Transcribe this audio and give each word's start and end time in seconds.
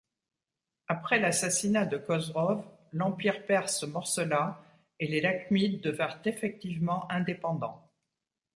Après 0.87 1.19
l'assassinat 1.19 1.85
de 1.85 1.97
Khosrow, 1.97 2.65
l'Empire 2.91 3.45
perse 3.45 3.81
se 3.81 3.85
morcela 3.85 4.59
et 4.99 5.05
les 5.07 5.21
lakhmides 5.21 5.79
devinrent 5.79 6.17
effectivement 6.25 7.05
indépendants. 7.11 7.87